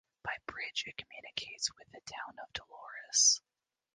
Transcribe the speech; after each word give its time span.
By 0.23 0.35
bridge 0.47 0.85
it 0.87 0.97
communicates 0.97 1.69
with 1.75 1.85
the 1.91 2.01
town 2.07 2.35
of 2.43 2.51
Dolores. 2.53 3.39